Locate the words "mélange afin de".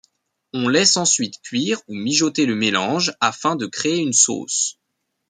2.55-3.67